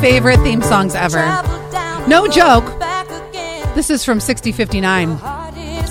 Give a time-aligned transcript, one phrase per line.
[0.00, 1.24] favorite theme songs ever.
[2.08, 2.64] No joke.
[3.74, 5.10] This is from 6059.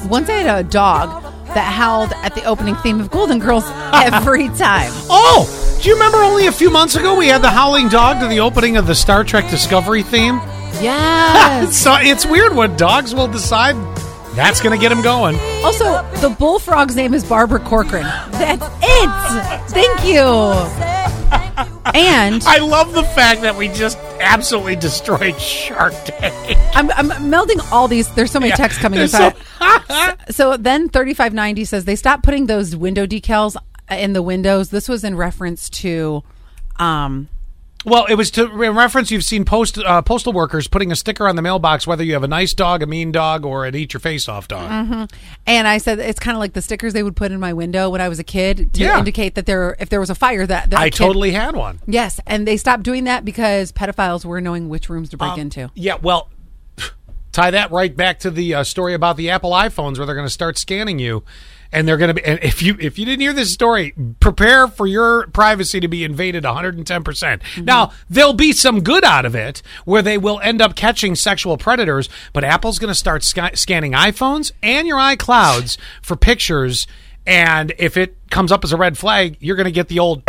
[0.10, 4.48] Once I had a dog that howled at the opening theme of Golden Girls every
[4.50, 4.92] time.
[5.10, 8.28] Oh, do you remember only a few months ago we had the howling dog to
[8.28, 10.40] the opening of the Star Trek Discovery theme?
[10.82, 11.76] Yes.
[11.76, 13.76] so it's weird what dogs will decide
[14.36, 15.36] that's going to get him going.
[15.66, 18.04] Also, the bullfrog's name is Barbara Corcoran.
[18.32, 19.72] That's it.
[19.72, 20.89] Thank you.
[21.96, 26.58] And I love the fact that we just absolutely destroyed Shark Tank.
[26.76, 28.14] I'm, I'm melding all these.
[28.16, 29.08] There's so many texts coming in.
[29.08, 29.32] So,
[29.90, 33.56] so- so then 3590 says they stopped putting those window decals
[33.90, 34.70] in the windows.
[34.70, 36.24] This was in reference to
[36.78, 37.28] um
[37.90, 39.10] Well, it was to in reference.
[39.12, 42.24] You've seen post uh, postal workers putting a sticker on the mailbox, whether you have
[42.24, 44.70] a nice dog, a mean dog, or an eat your face off dog.
[44.70, 45.04] Mm-hmm.
[45.48, 47.90] And I said it's kind of like the stickers they would put in my window
[47.90, 49.00] when I was a kid to Yeah.
[49.00, 51.80] indicate that there, if there was a fire, that, that I totally had one.
[51.88, 55.40] yes, and they stopped doing that because pedophiles were knowing which rooms to break Um,
[55.40, 55.72] into.
[55.74, 56.30] Yeah, well,
[57.32, 60.28] tie that right back to the uh, story about the Apple iPhones, where they're going
[60.28, 61.24] to start scanning you,
[61.72, 62.24] and they're going to be.
[62.24, 66.04] And if you if you didn't hear this story, prepare for your privacy to be
[66.04, 67.04] invaded 110.
[67.04, 71.16] percent Now there'll be some good out of it, where they will end up catching
[71.16, 72.10] sexual predators.
[72.34, 76.88] But Apple's going to start sca- scanning iPhones and your iClouds for pictures.
[77.28, 80.24] And if it comes up as a red flag, you're going to get the old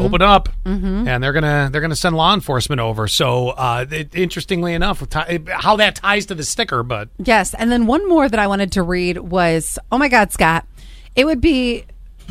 [0.00, 3.06] open up, and they're gonna they're gonna send law enforcement over.
[3.08, 5.02] So, uh, it, interestingly enough,
[5.48, 8.72] how that ties to the sticker, but Yes, and then one more that I wanted
[8.72, 10.66] to read was, oh my God, Scott,
[11.14, 11.84] it would be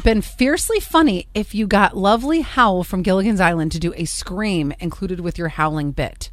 [0.04, 4.72] been fiercely funny if you got Lovey Howell from Gilligan's Island to do a scream
[4.80, 6.30] included with your howling bit.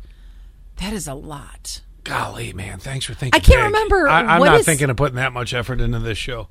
[0.77, 1.81] That is a lot.
[2.05, 3.37] golly, man, thanks for thinking.
[3.37, 3.65] I can't big.
[3.65, 6.45] remember I, I'm what not is- thinking of putting that much effort into this show.